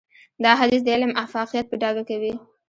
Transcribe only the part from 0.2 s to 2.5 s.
دا حديث د علم افاقيت په ډاګه کوي.